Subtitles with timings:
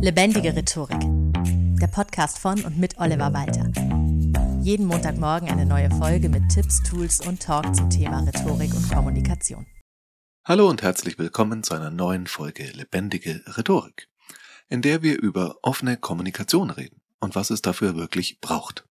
[0.00, 1.00] Lebendige Rhetorik.
[1.80, 3.68] Der Podcast von und mit Oliver Walter.
[4.62, 9.66] Jeden Montagmorgen eine neue Folge mit Tipps, Tools und Talk zum Thema Rhetorik und Kommunikation.
[10.44, 14.08] Hallo und herzlich willkommen zu einer neuen Folge Lebendige Rhetorik,
[14.68, 18.86] in der wir über offene Kommunikation reden und was es dafür wirklich braucht.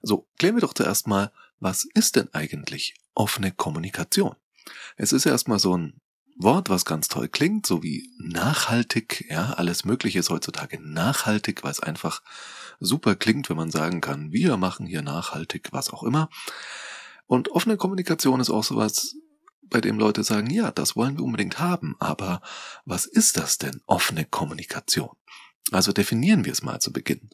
[0.00, 4.34] So, klären wir doch zuerst mal, was ist denn eigentlich offene Kommunikation?
[4.96, 6.00] Es ist erstmal so ein
[6.36, 11.70] Wort, was ganz toll klingt, so wie nachhaltig, ja, alles Mögliche ist heutzutage nachhaltig, weil
[11.70, 12.22] es einfach
[12.80, 16.28] super klingt, wenn man sagen kann, wir machen hier nachhaltig, was auch immer.
[17.26, 19.16] Und offene Kommunikation ist auch sowas,
[19.62, 22.42] bei dem Leute sagen, ja, das wollen wir unbedingt haben, aber
[22.84, 25.10] was ist das denn, offene Kommunikation?
[25.70, 27.30] Also definieren wir es mal zu Beginn.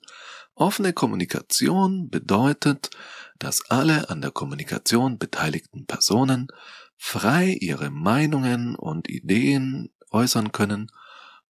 [0.55, 2.91] Offene Kommunikation bedeutet,
[3.39, 6.49] dass alle an der Kommunikation beteiligten Personen
[7.03, 10.93] frei ihre Meinungen und Ideen äußern können,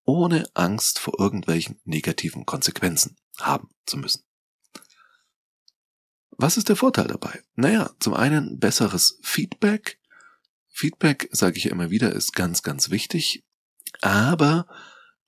[0.05, 4.23] ohne Angst vor irgendwelchen negativen Konsequenzen haben zu müssen.
[6.31, 7.43] Was ist der Vorteil dabei?
[7.57, 9.99] Naja, zum einen besseres Feedback.
[10.69, 13.45] Feedback, sage ich ja immer wieder, ist ganz, ganz wichtig,
[14.01, 14.69] aber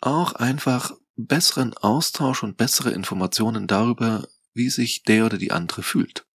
[0.01, 6.27] auch einfach besseren Austausch und bessere Informationen darüber, wie sich der oder die andere fühlt.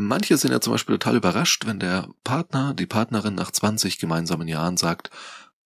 [0.00, 4.46] Manche sind ja zum Beispiel total überrascht, wenn der Partner, die Partnerin nach 20 gemeinsamen
[4.46, 5.10] Jahren sagt,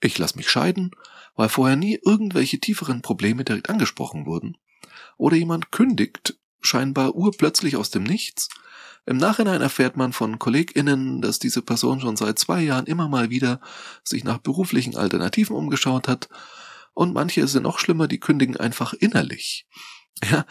[0.00, 0.92] ich lass mich scheiden,
[1.36, 4.56] weil vorher nie irgendwelche tieferen Probleme direkt angesprochen wurden.
[5.18, 8.48] Oder jemand kündigt, scheinbar urplötzlich aus dem Nichts.
[9.04, 13.28] Im Nachhinein erfährt man von KollegInnen, dass diese Person schon seit zwei Jahren immer mal
[13.28, 13.60] wieder
[14.02, 16.30] sich nach beruflichen Alternativen umgeschaut hat.
[16.94, 19.66] Und manche sind noch schlimmer, die kündigen einfach innerlich.
[20.24, 20.46] Ja,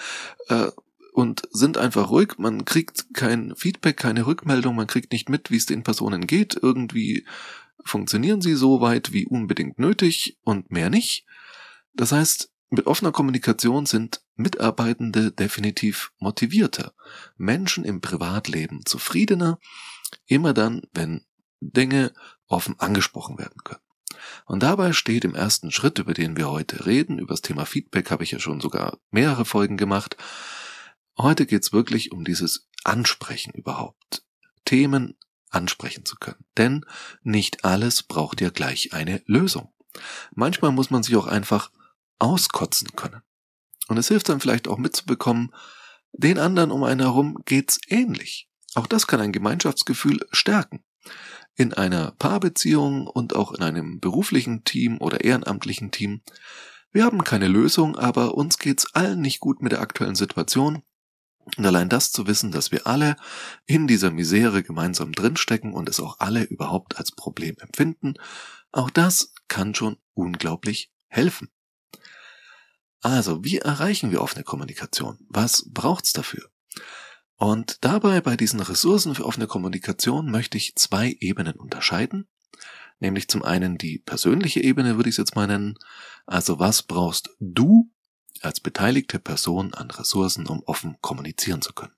[0.49, 0.71] äh,
[1.11, 2.37] und sind einfach ruhig.
[2.37, 6.57] Man kriegt kein Feedback, keine Rückmeldung, man kriegt nicht mit, wie es den Personen geht.
[6.61, 7.25] Irgendwie
[7.83, 11.25] funktionieren sie so weit wie unbedingt nötig und mehr nicht.
[11.93, 16.93] Das heißt, mit offener Kommunikation sind Mitarbeitende definitiv motivierter,
[17.35, 19.59] Menschen im Privatleben zufriedener,
[20.25, 21.25] immer dann, wenn
[21.59, 22.13] Dinge
[22.47, 23.81] offen angesprochen werden können.
[24.45, 28.09] Und dabei steht im ersten Schritt, über den wir heute reden, über das Thema Feedback
[28.09, 30.15] habe ich ja schon sogar mehrere Folgen gemacht,
[31.21, 34.23] Heute geht's wirklich um dieses Ansprechen überhaupt.
[34.65, 35.15] Themen
[35.51, 36.43] ansprechen zu können.
[36.57, 36.83] Denn
[37.21, 39.71] nicht alles braucht ja gleich eine Lösung.
[40.33, 41.69] Manchmal muss man sich auch einfach
[42.17, 43.21] auskotzen können.
[43.87, 45.53] Und es hilft dann vielleicht auch mitzubekommen,
[46.11, 48.49] den anderen um einen herum geht's ähnlich.
[48.73, 50.83] Auch das kann ein Gemeinschaftsgefühl stärken.
[51.55, 56.21] In einer Paarbeziehung und auch in einem beruflichen Team oder ehrenamtlichen Team.
[56.91, 60.81] Wir haben keine Lösung, aber uns geht's allen nicht gut mit der aktuellen Situation
[61.57, 63.15] und allein das zu wissen, dass wir alle
[63.65, 68.15] in dieser Misere gemeinsam drinstecken und es auch alle überhaupt als Problem empfinden,
[68.71, 71.49] auch das kann schon unglaublich helfen.
[73.01, 75.17] Also, wie erreichen wir offene Kommunikation?
[75.27, 76.49] Was braucht's dafür?
[77.35, 82.27] Und dabei bei diesen Ressourcen für offene Kommunikation möchte ich zwei Ebenen unterscheiden.
[82.99, 85.79] Nämlich zum einen die persönliche Ebene, würde ich es jetzt mal nennen.
[86.27, 87.90] Also was brauchst du
[88.41, 91.93] als beteiligte Person an Ressourcen, um offen kommunizieren zu können.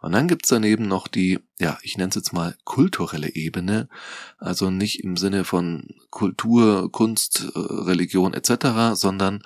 [0.00, 3.88] Und dann gibt's daneben noch die, ja, ich nenne es jetzt mal kulturelle Ebene,
[4.36, 9.42] also nicht im Sinne von Kultur, Kunst, äh, Religion etc., sondern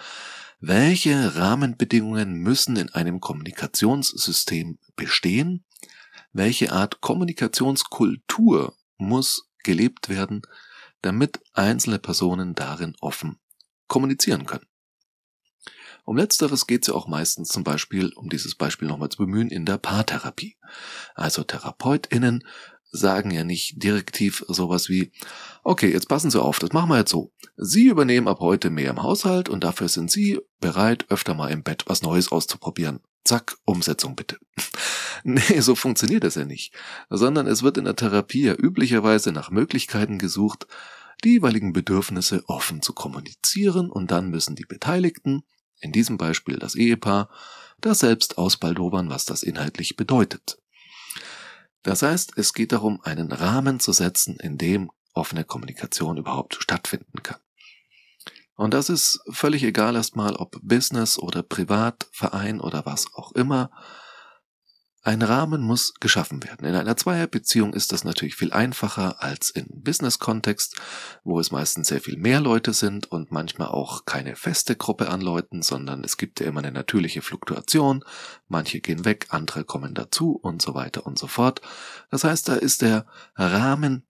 [0.59, 5.65] welche Rahmenbedingungen müssen in einem Kommunikationssystem bestehen?
[6.33, 10.43] Welche Art Kommunikationskultur muss gelebt werden,
[11.03, 13.39] damit einzelne Personen darin offen
[13.87, 14.67] kommunizieren können?
[16.09, 19.51] Um letzteres geht es ja auch meistens zum Beispiel, um dieses Beispiel nochmal zu bemühen,
[19.51, 20.57] in der Paartherapie.
[21.15, 22.45] Also TherapeutInnen
[22.91, 25.13] sagen ja nicht direktiv sowas wie,
[25.65, 27.35] okay, jetzt passen Sie auf, das machen wir jetzt so.
[27.59, 31.63] Sie übernehmen ab heute mehr im Haushalt und dafür sind Sie bereit, öfter mal im
[31.63, 33.01] Bett was Neues auszuprobieren.
[33.25, 34.39] Zack, Umsetzung bitte.
[35.25, 36.73] nee, so funktioniert das ja nicht.
[37.11, 40.67] Sondern es wird in der Therapie ja üblicherweise nach Möglichkeiten gesucht,
[41.23, 45.43] die jeweiligen Bedürfnisse offen zu kommunizieren und dann müssen die Beteiligten,
[45.81, 47.29] in diesem Beispiel das Ehepaar,
[47.81, 50.59] das selbst ausbaldobern, was das inhaltlich bedeutet.
[51.83, 57.23] Das heißt, es geht darum, einen Rahmen zu setzen, in dem offene Kommunikation überhaupt stattfinden
[57.23, 57.39] kann.
[58.57, 63.71] Und das ist völlig egal erstmal, ob Business oder Privat, Verein oder was auch immer,
[65.03, 66.67] ein Rahmen muss geschaffen werden.
[66.67, 70.77] In einer Zweierbeziehung ist das natürlich viel einfacher als im Business-Kontext,
[71.25, 75.21] wo es meistens sehr viel mehr Leute sind und manchmal auch keine feste Gruppe an
[75.21, 78.05] Leuten, sondern es gibt ja immer eine natürliche Fluktuation.
[78.49, 81.61] Manche gehen weg, andere kommen dazu und so weiter und so fort.
[82.11, 83.07] Das heißt, da ist der
[83.37, 84.08] Rahmen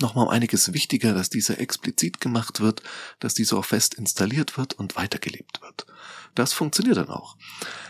[0.00, 2.82] nochmal um einiges wichtiger, dass dieser explizit gemacht wird,
[3.20, 5.86] dass dieser auch fest installiert wird und weitergelebt wird.
[6.34, 7.36] Das funktioniert dann auch.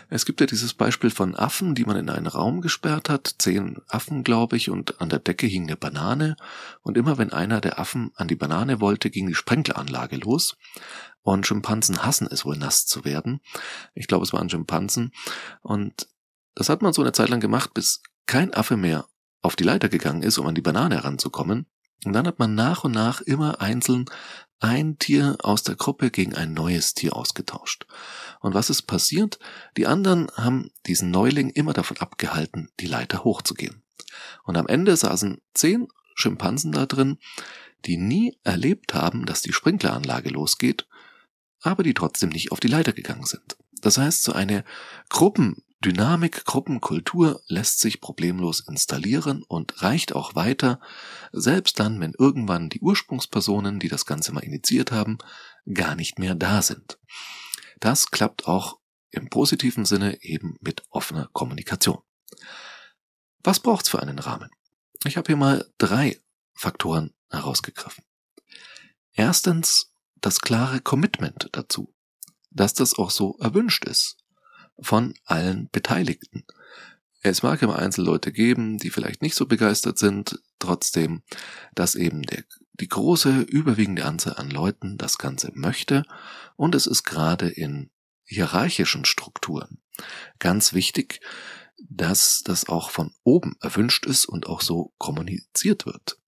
[0.09, 3.81] Es gibt ja dieses Beispiel von Affen, die man in einen Raum gesperrt hat, zehn
[3.89, 6.37] Affen, glaube ich, und an der Decke hing eine Banane,
[6.81, 10.55] und immer wenn einer der Affen an die Banane wollte, ging die Sprenkleranlage los,
[11.23, 13.41] und Schimpansen hassen es wohl nass zu werden.
[13.95, 15.11] Ich glaube, es waren Schimpansen,
[15.61, 16.07] und
[16.55, 19.07] das hat man so eine Zeit lang gemacht, bis kein Affe mehr
[19.41, 21.67] auf die Leiter gegangen ist, um an die Banane heranzukommen.
[22.05, 24.05] Und dann hat man nach und nach immer einzeln
[24.59, 27.85] ein Tier aus der Gruppe gegen ein neues Tier ausgetauscht.
[28.39, 29.39] Und was ist passiert?
[29.77, 33.83] Die anderen haben diesen Neuling immer davon abgehalten, die Leiter hochzugehen.
[34.43, 37.19] Und am Ende saßen zehn Schimpansen da drin,
[37.85, 40.87] die nie erlebt haben, dass die Sprinkleranlage losgeht,
[41.61, 43.57] aber die trotzdem nicht auf die Leiter gegangen sind.
[43.81, 44.63] Das heißt, so eine
[45.09, 50.79] Gruppen Dynamik, Gruppenkultur lässt sich problemlos installieren und reicht auch weiter,
[51.31, 55.19] selbst dann, wenn irgendwann die Ursprungspersonen, die das Ganze mal initiiert haben,
[55.71, 56.97] gar nicht mehr da sind.
[57.79, 58.79] Das klappt auch
[59.11, 61.99] im positiven Sinne eben mit offener Kommunikation.
[63.43, 64.49] Was braucht's für einen Rahmen?
[65.05, 66.19] Ich habe hier mal drei
[66.55, 68.03] Faktoren herausgegriffen.
[69.13, 71.93] Erstens das klare Commitment dazu,
[72.49, 74.17] dass das auch so erwünscht ist
[74.79, 76.45] von allen Beteiligten.
[77.21, 81.23] Es mag immer Einzelleute geben, die vielleicht nicht so begeistert sind, trotzdem,
[81.75, 82.43] dass eben der,
[82.73, 86.03] die große, überwiegende Anzahl an Leuten das Ganze möchte
[86.55, 87.89] und es ist gerade in
[88.23, 89.79] hierarchischen Strukturen
[90.39, 91.21] ganz wichtig,
[91.89, 96.19] dass das auch von oben erwünscht ist und auch so kommuniziert wird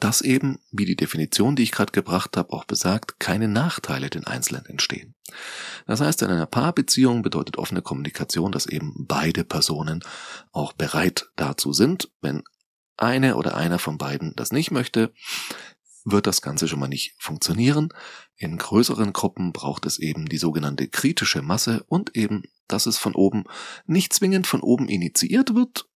[0.00, 4.26] dass eben, wie die Definition, die ich gerade gebracht habe, auch besagt, keine Nachteile den
[4.26, 5.14] Einzelnen entstehen.
[5.86, 10.02] Das heißt, in einer Paarbeziehung bedeutet offene Kommunikation, dass eben beide Personen
[10.52, 12.10] auch bereit dazu sind.
[12.20, 12.42] Wenn
[12.96, 15.12] eine oder einer von beiden das nicht möchte,
[16.04, 17.88] wird das Ganze schon mal nicht funktionieren.
[18.36, 23.14] In größeren Gruppen braucht es eben die sogenannte kritische Masse und eben, dass es von
[23.14, 23.44] oben
[23.86, 25.88] nicht zwingend von oben initiiert wird,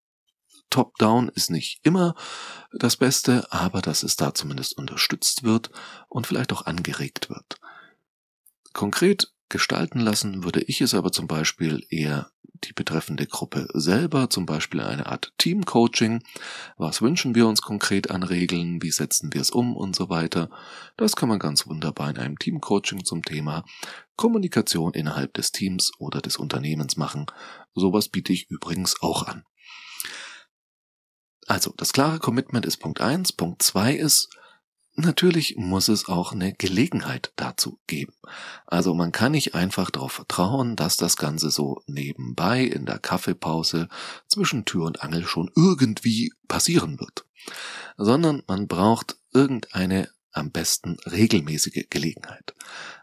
[0.70, 2.14] Top-Down ist nicht immer
[2.72, 5.70] das Beste, aber dass es da zumindest unterstützt wird
[6.08, 7.60] und vielleicht auch angeregt wird.
[8.72, 12.30] Konkret gestalten lassen würde ich es aber zum Beispiel eher
[12.64, 16.22] die betreffende Gruppe selber, zum Beispiel eine Art Team-Coaching.
[16.76, 18.82] Was wünschen wir uns konkret an Regeln?
[18.82, 20.50] Wie setzen wir es um und so weiter?
[20.96, 23.64] Das kann man ganz wunderbar in einem Team-Coaching zum Thema
[24.16, 27.26] Kommunikation innerhalb des Teams oder des Unternehmens machen.
[27.74, 29.44] Sowas biete ich übrigens auch an.
[31.50, 33.32] Also, das klare Commitment ist Punkt eins.
[33.32, 34.28] Punkt zwei ist,
[34.94, 38.12] natürlich muss es auch eine Gelegenheit dazu geben.
[38.66, 43.88] Also man kann nicht einfach darauf vertrauen, dass das Ganze so nebenbei in der Kaffeepause
[44.28, 47.26] zwischen Tür und Angel schon irgendwie passieren wird,
[47.96, 52.54] sondern man braucht irgendeine am besten regelmäßige Gelegenheit.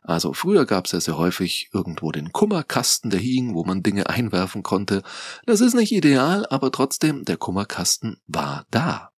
[0.04, 4.10] Also früher gab es ja sehr häufig irgendwo den Kummerkasten, der hing, wo man Dinge
[4.10, 5.04] einwerfen konnte.
[5.46, 9.12] Das ist nicht ideal, aber trotzdem, der Kummerkasten war da.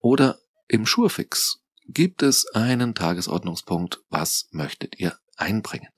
[0.00, 0.38] Oder
[0.68, 5.90] im Schurfix gibt es einen Tagesordnungspunkt, was möchtet ihr einbringen?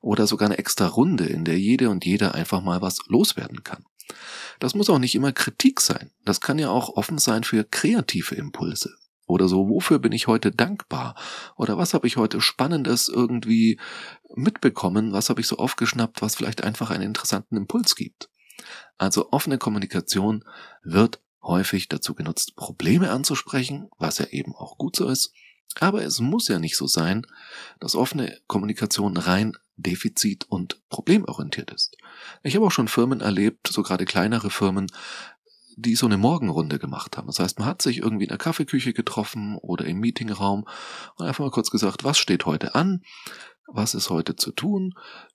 [0.00, 3.84] Oder sogar eine extra Runde, in der jede und jeder einfach mal was loswerden kann.
[4.60, 6.10] Das muss auch nicht immer Kritik sein.
[6.24, 8.94] Das kann ja auch offen sein für kreative Impulse.
[9.32, 11.14] Oder so, wofür bin ich heute dankbar?
[11.56, 13.80] Oder was habe ich heute Spannendes irgendwie
[14.34, 15.14] mitbekommen?
[15.14, 18.28] Was habe ich so aufgeschnappt, was vielleicht einfach einen interessanten Impuls gibt?
[18.98, 20.44] Also offene Kommunikation
[20.82, 25.32] wird häufig dazu genutzt, Probleme anzusprechen, was ja eben auch gut so ist.
[25.80, 27.26] Aber es muss ja nicht so sein,
[27.80, 31.96] dass offene Kommunikation rein defizit- und problemorientiert ist.
[32.42, 34.92] Ich habe auch schon Firmen erlebt, so gerade kleinere Firmen,
[35.76, 37.26] die so eine Morgenrunde gemacht haben.
[37.26, 40.66] Das heißt, man hat sich irgendwie in der Kaffeeküche getroffen oder im Meetingraum
[41.16, 43.02] und einfach mal kurz gesagt, was steht heute an,
[43.66, 44.94] was ist heute zu tun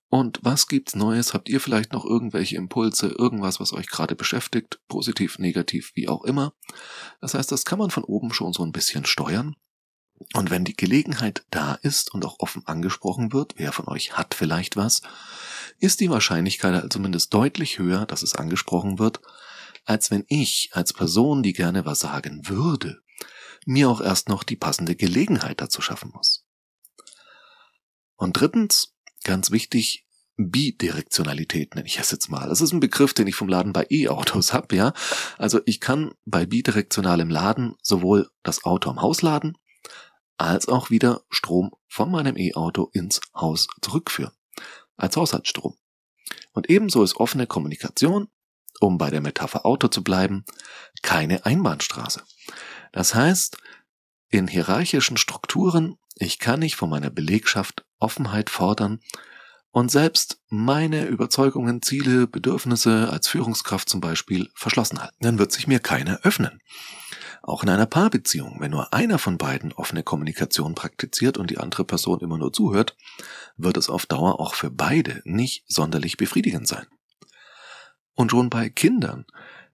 [0.09, 1.33] und was gibt's Neues?
[1.33, 6.23] Habt ihr vielleicht noch irgendwelche Impulse, irgendwas, was euch gerade beschäftigt, positiv, negativ, wie auch
[6.23, 6.53] immer?
[7.19, 9.55] Das heißt, das kann man von oben schon so ein bisschen steuern.
[10.33, 14.33] Und wenn die Gelegenheit da ist und auch offen angesprochen wird, wer von euch hat
[14.33, 15.01] vielleicht was,
[15.79, 19.21] ist die Wahrscheinlichkeit also zumindest deutlich höher, dass es angesprochen wird,
[19.87, 23.01] als wenn ich als Person, die gerne was sagen würde,
[23.65, 26.45] mir auch erst noch die passende Gelegenheit dazu schaffen muss.
[28.17, 32.49] Und drittens, ganz wichtig, Bidirektionalität nenne ich es jetzt mal.
[32.49, 34.93] Das ist ein Begriff, den ich vom Laden bei E-Autos habe, ja.
[35.37, 39.57] Also ich kann bei bidirektionalem Laden sowohl das Auto am Haus laden,
[40.35, 44.33] als auch wieder Strom von meinem E-Auto ins Haus zurückführen.
[44.97, 45.77] Als Haushaltsstrom.
[46.51, 48.27] Und ebenso ist offene Kommunikation
[48.79, 50.45] um bei der Metapher Auto zu bleiben,
[51.01, 52.23] keine Einbahnstraße.
[52.91, 53.57] Das heißt,
[54.29, 58.99] in hierarchischen Strukturen, ich kann nicht von meiner Belegschaft Offenheit fordern
[59.71, 65.17] und selbst meine Überzeugungen, Ziele, Bedürfnisse als Führungskraft zum Beispiel verschlossen halten.
[65.19, 66.59] Dann wird sich mir keiner öffnen.
[67.43, 71.85] Auch in einer Paarbeziehung, wenn nur einer von beiden offene Kommunikation praktiziert und die andere
[71.85, 72.97] Person immer nur zuhört,
[73.55, 76.87] wird es auf Dauer auch für beide nicht sonderlich befriedigend sein.
[78.17, 79.27] Und schon bei Kindern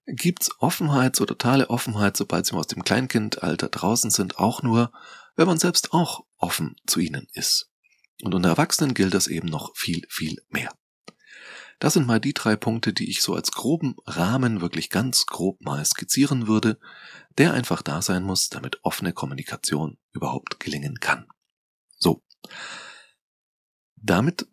[0.06, 4.92] gibt's Offenheit, so totale Offenheit, sobald sie aus dem Kleinkindalter draußen sind, auch nur,
[5.38, 7.72] wenn man selbst auch offen zu ihnen ist.
[8.22, 10.70] Und unter Erwachsenen gilt das eben noch viel, viel mehr.
[11.80, 15.62] Das sind mal die drei Punkte, die ich so als groben Rahmen wirklich ganz grob
[15.62, 16.78] mal skizzieren würde,
[17.38, 21.28] der einfach da sein muss, damit offene Kommunikation überhaupt gelingen kann.
[21.98, 22.22] So.
[23.96, 24.48] Damit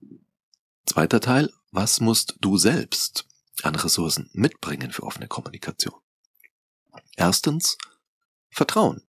[0.86, 3.26] zweiter Teil, was musst du selbst
[3.64, 6.00] an Ressourcen mitbringen für offene Kommunikation?
[7.16, 7.76] Erstens,
[8.50, 9.02] Vertrauen.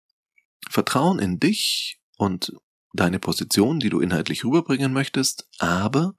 [0.68, 2.52] Vertrauen in dich und
[2.92, 6.14] deine Position, die du inhaltlich rüberbringen möchtest, aber,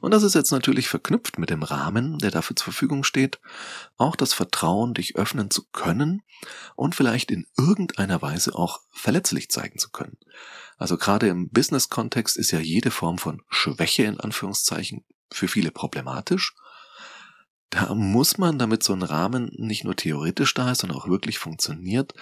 [0.00, 3.40] und das ist jetzt natürlich verknüpft mit dem Rahmen, der dafür zur Verfügung steht,
[3.96, 6.22] auch das Vertrauen, dich öffnen zu können
[6.76, 10.18] und vielleicht in irgendeiner Weise auch verletzlich zeigen zu können.
[10.76, 16.54] Also gerade im Business-Kontext ist ja jede Form von Schwäche in Anführungszeichen für viele problematisch.
[17.72, 21.38] Da muss man, damit so ein Rahmen nicht nur theoretisch da ist, sondern auch wirklich
[21.38, 22.12] funktioniert,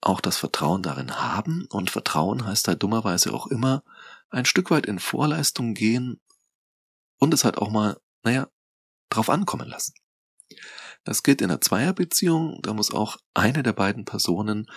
[0.00, 1.66] auch das Vertrauen darin haben.
[1.70, 3.84] Und Vertrauen heißt halt dummerweise auch immer
[4.30, 6.20] ein Stück weit in Vorleistung gehen
[7.20, 8.48] und es halt auch mal, naja,
[9.10, 9.94] drauf ankommen lassen.
[11.04, 14.68] Das gilt in einer Zweierbeziehung, da muss auch eine der beiden Personen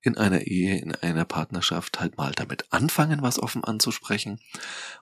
[0.00, 4.40] in einer Ehe, in einer Partnerschaft halt mal damit anfangen, was offen anzusprechen.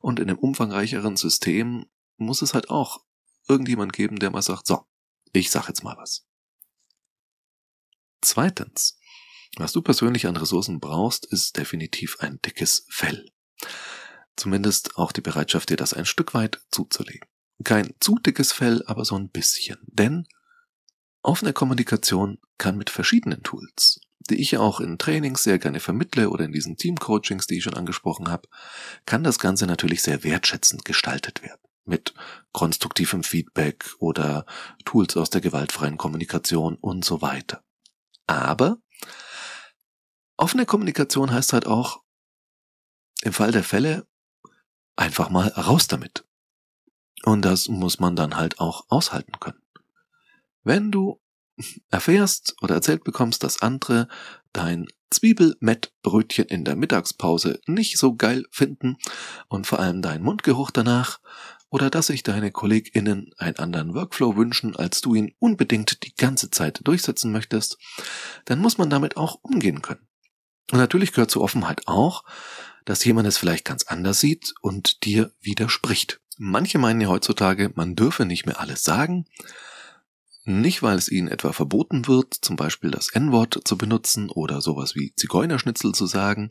[0.00, 3.00] Und in einem umfangreicheren System muss es halt auch
[3.48, 4.86] irgendjemand geben, der mal sagt, so,
[5.32, 6.26] ich sag jetzt mal was.
[8.22, 8.98] Zweitens,
[9.56, 13.30] was du persönlich an Ressourcen brauchst, ist definitiv ein dickes Fell.
[14.36, 17.28] Zumindest auch die Bereitschaft, dir das ein Stück weit zuzulegen.
[17.64, 19.78] Kein zu dickes Fell, aber so ein bisschen.
[19.82, 20.26] Denn
[21.22, 26.44] offene Kommunikation kann mit verschiedenen Tools, die ich auch in Trainings sehr gerne vermittle oder
[26.44, 28.48] in diesen Teamcoachings, die ich schon angesprochen habe,
[29.04, 31.60] kann das Ganze natürlich sehr wertschätzend gestaltet werden.
[31.90, 32.14] Mit
[32.52, 34.46] konstruktivem Feedback oder
[34.84, 37.64] Tools aus der gewaltfreien Kommunikation und so weiter.
[38.26, 38.78] Aber
[40.36, 42.02] Offene Kommunikation heißt halt auch,
[43.22, 44.06] im Fall der Fälle,
[44.96, 46.24] einfach mal raus damit.
[47.24, 49.60] Und das muss man dann halt auch aushalten können.
[50.62, 51.20] Wenn du
[51.90, 54.08] erfährst oder erzählt bekommst, dass andere
[54.54, 58.96] dein Zwiebelmettbrötchen in der Mittagspause nicht so geil finden
[59.48, 61.18] und vor allem dein Mundgeruch danach
[61.70, 66.50] oder dass sich deine KollegInnen einen anderen Workflow wünschen, als du ihn unbedingt die ganze
[66.50, 67.78] Zeit durchsetzen möchtest,
[68.44, 70.06] dann muss man damit auch umgehen können.
[70.70, 72.24] Und natürlich gehört zur Offenheit auch,
[72.84, 76.20] dass jemand es vielleicht ganz anders sieht und dir widerspricht.
[76.38, 79.26] Manche meinen ja heutzutage, man dürfe nicht mehr alles sagen,
[80.44, 84.94] nicht weil es ihnen etwa verboten wird, zum Beispiel das N-Wort zu benutzen oder sowas
[84.94, 86.50] wie Zigeunerschnitzel zu sagen,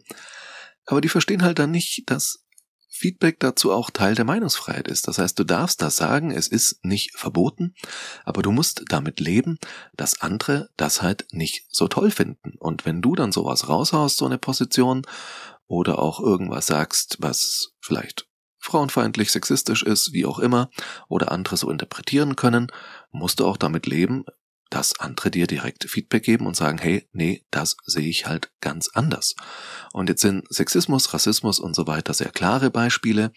[0.86, 2.46] aber die verstehen halt dann nicht, dass
[2.90, 5.08] Feedback dazu auch Teil der Meinungsfreiheit ist.
[5.08, 7.76] Das heißt, du darfst das sagen, es ist nicht verboten,
[8.26, 9.60] aber du musst damit leben,
[9.96, 12.56] dass andere das halt nicht so toll finden.
[12.58, 15.04] Und wenn du dann sowas raushaust, so eine Position,
[15.70, 18.28] oder auch irgendwas sagst, was vielleicht
[18.58, 20.70] frauenfeindlich, sexistisch ist, wie auch immer,
[21.08, 22.72] oder andere so interpretieren können,
[23.12, 24.26] musst du auch damit leben,
[24.70, 28.90] dass andere dir direkt Feedback geben und sagen, hey, nee, das sehe ich halt ganz
[28.94, 29.36] anders.
[29.94, 33.32] Und jetzt sind Sexismus, Rassismus und so weiter sehr klare Beispiele.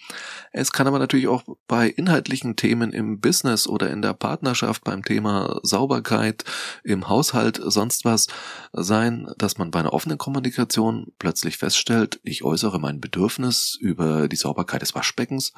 [0.52, 5.02] Es kann aber natürlich auch bei inhaltlichen Themen im Business oder in der Partnerschaft beim
[5.02, 6.44] Thema Sauberkeit,
[6.84, 8.26] im Haushalt, sonst was
[8.72, 14.36] sein, dass man bei einer offenen Kommunikation plötzlich feststellt, ich äußere mein Bedürfnis über die
[14.36, 15.52] Sauberkeit des Waschbeckens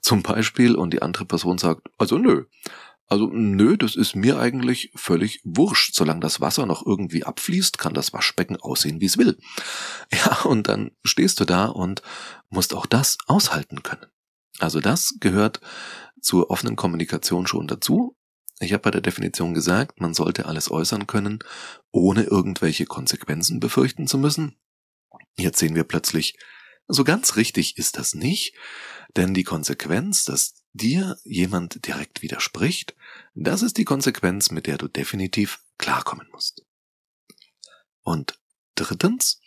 [0.00, 2.44] zum Beispiel und die andere Person sagt, also nö,
[3.06, 5.94] also nö, das ist mir eigentlich völlig wurscht.
[5.94, 9.38] Solange das Wasser noch irgendwie abfließt, kann das Waschbecken aussehen, wie es will.
[10.12, 12.02] Ja, und dann stehst du da und
[12.48, 14.06] musst auch das aushalten können.
[14.58, 15.60] Also das gehört
[16.20, 18.16] zur offenen Kommunikation schon dazu.
[18.60, 21.40] Ich habe bei der Definition gesagt, man sollte alles äußern können,
[21.90, 24.56] ohne irgendwelche Konsequenzen befürchten zu müssen.
[25.36, 26.36] Jetzt sehen wir plötzlich,
[26.86, 28.54] so ganz richtig ist das nicht,
[29.16, 32.94] denn die Konsequenz, dass dir jemand direkt widerspricht,
[33.34, 36.64] das ist die Konsequenz, mit der du definitiv klarkommen musst.
[38.02, 38.38] Und
[38.74, 39.40] drittens,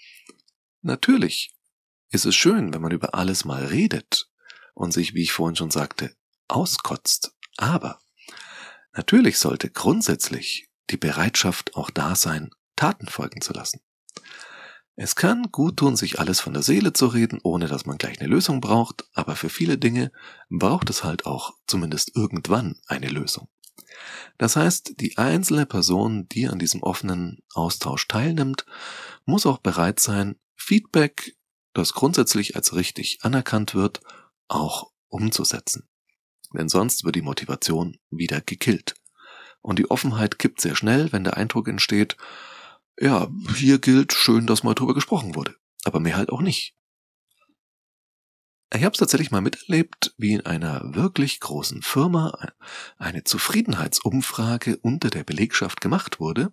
[0.81, 1.53] natürlich
[2.09, 4.29] ist es schön, wenn man über alles mal redet
[4.73, 6.15] und sich, wie ich vorhin schon sagte,
[6.47, 7.35] auskotzt.
[7.57, 7.99] Aber
[8.93, 13.81] natürlich sollte grundsätzlich die Bereitschaft auch da sein, Taten folgen zu lassen.
[14.99, 18.19] Es kann gut tun, sich alles von der Seele zu reden, ohne dass man gleich
[18.19, 20.11] eine Lösung braucht, aber für viele Dinge
[20.49, 23.47] braucht es halt auch zumindest irgendwann eine Lösung.
[24.39, 28.65] Das heißt, die einzelne Person, die an diesem offenen Austausch teilnimmt,
[29.23, 31.37] muss auch bereit sein, Feedback,
[31.73, 34.01] das grundsätzlich als richtig anerkannt wird,
[34.47, 35.87] auch umzusetzen.
[36.53, 38.95] Denn sonst wird die Motivation wieder gekillt.
[39.61, 42.17] Und die Offenheit kippt sehr schnell, wenn der Eindruck entsteht,
[42.99, 45.55] ja, hier gilt schön, dass mal drüber gesprochen wurde.
[45.83, 46.75] Aber mehr halt auch nicht.
[48.73, 52.37] Ich habe es tatsächlich mal miterlebt, wie in einer wirklich großen Firma
[52.97, 56.51] eine Zufriedenheitsumfrage unter der Belegschaft gemacht wurde.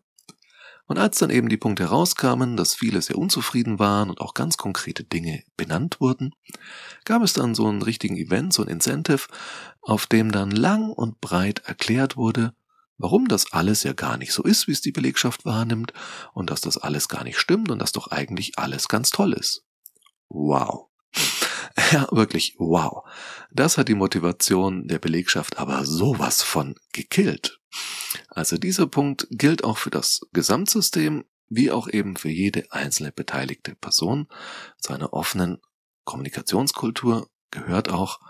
[0.87, 4.57] Und als dann eben die Punkte herauskamen, dass viele sehr unzufrieden waren und auch ganz
[4.57, 6.35] konkrete Dinge benannt wurden,
[7.05, 9.27] gab es dann so einen richtigen Event, so ein Incentive,
[9.81, 12.55] auf dem dann lang und breit erklärt wurde,
[12.99, 15.93] warum das alles ja gar nicht so ist, wie es die Belegschaft wahrnimmt
[16.33, 19.65] und dass das alles gar nicht stimmt und dass doch eigentlich alles ganz toll ist.
[20.29, 20.89] Wow.
[21.91, 23.03] Ja, wirklich, wow.
[23.51, 27.59] Das hat die Motivation der Belegschaft aber sowas von gekillt.
[28.29, 33.75] Also dieser Punkt gilt auch für das Gesamtsystem, wie auch eben für jede einzelne beteiligte
[33.75, 34.29] Person.
[34.79, 35.59] Zu einer offenen
[36.05, 38.21] Kommunikationskultur gehört auch,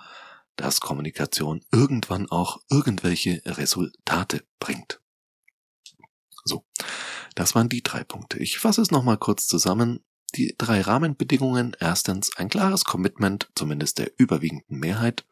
[0.56, 5.00] dass Kommunikation irgendwann auch irgendwelche Resultate bringt.
[6.44, 6.66] So,
[7.34, 8.38] das waren die drei Punkte.
[8.38, 10.04] Ich fasse es nochmal kurz zusammen.
[10.34, 11.76] Die drei Rahmenbedingungen.
[11.78, 15.24] Erstens ein klares Commitment, zumindest der überwiegenden Mehrheit.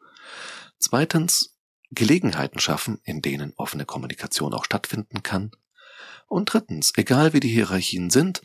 [0.79, 1.57] Zweitens
[1.91, 5.51] Gelegenheiten schaffen, in denen offene Kommunikation auch stattfinden kann.
[6.27, 8.41] Und drittens, egal wie die Hierarchien sind,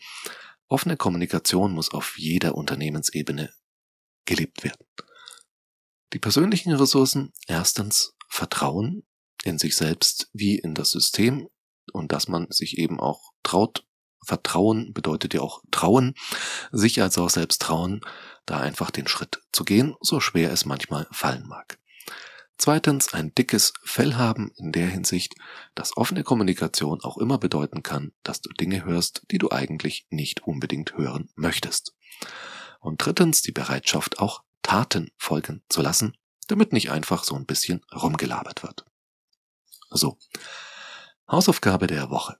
[0.68, 3.50] offene Kommunikation muss auf jeder Unternehmensebene
[4.26, 4.84] gelebt werden.
[6.12, 9.06] Die persönlichen Ressourcen, erstens Vertrauen
[9.44, 11.48] in sich selbst wie in das System
[11.92, 13.84] und dass man sich eben auch traut.
[14.24, 16.14] Vertrauen bedeutet ja auch trauen,
[16.72, 18.00] sich also auch selbst trauen,
[18.46, 21.78] da einfach den Schritt zu gehen, so schwer es manchmal fallen mag.
[22.56, 25.34] Zweitens ein dickes Fell haben in der Hinsicht,
[25.76, 30.42] dass offene Kommunikation auch immer bedeuten kann, dass du Dinge hörst, die du eigentlich nicht
[30.42, 31.94] unbedingt hören möchtest.
[32.80, 36.14] Und drittens die Bereitschaft auch Taten folgen zu lassen,
[36.46, 38.84] damit nicht einfach so ein bisschen rumgelabert wird.
[39.88, 40.18] So.
[41.26, 42.36] Hausaufgabe der Woche.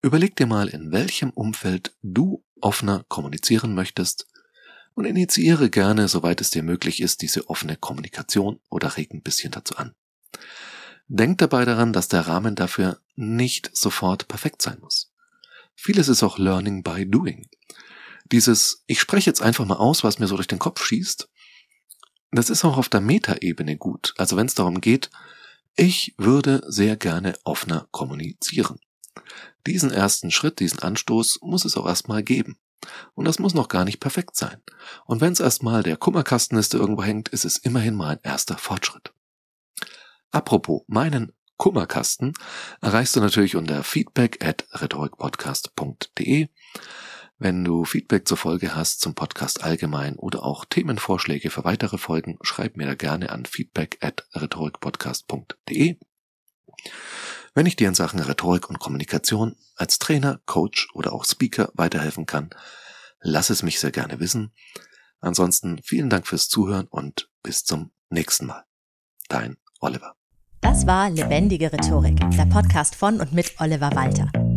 [0.00, 4.28] Überleg dir mal, in welchem Umfeld du offener kommunizieren möchtest
[4.94, 9.50] und initiiere gerne, soweit es dir möglich ist, diese offene Kommunikation oder reg ein bisschen
[9.50, 9.96] dazu an.
[11.08, 15.12] Denk dabei daran, dass der Rahmen dafür nicht sofort perfekt sein muss.
[15.74, 17.48] Vieles ist auch Learning by Doing.
[18.30, 21.28] Dieses, ich spreche jetzt einfach mal aus, was mir so durch den Kopf schießt,
[22.32, 24.14] das ist auch auf der Metaebene gut.
[24.16, 25.10] Also wenn es darum geht,
[25.76, 28.78] ich würde sehr gerne offener kommunizieren.
[29.66, 32.58] Diesen ersten Schritt, diesen Anstoß muss es auch erstmal geben.
[33.14, 34.62] Und das muss noch gar nicht perfekt sein.
[35.04, 38.20] Und wenn es erstmal der Kummerkasten ist, der irgendwo hängt, ist es immerhin mal ein
[38.22, 39.12] erster Fortschritt.
[40.30, 42.32] Apropos, meinen Kummerkasten
[42.80, 46.48] erreichst du natürlich unter feedback at rhetorikpodcast.de.
[47.42, 52.36] Wenn du Feedback zur Folge hast, zum Podcast allgemein oder auch Themenvorschläge für weitere Folgen,
[52.42, 55.96] schreib mir da gerne an feedback at rhetorikpodcast.de.
[57.54, 62.26] Wenn ich dir in Sachen Rhetorik und Kommunikation als Trainer, Coach oder auch Speaker weiterhelfen
[62.26, 62.50] kann,
[63.22, 64.52] lass es mich sehr gerne wissen.
[65.20, 68.66] Ansonsten vielen Dank fürs Zuhören und bis zum nächsten Mal.
[69.30, 70.14] Dein Oliver.
[70.60, 74.30] Das war Lebendige Rhetorik, der Podcast von und mit Oliver Walter.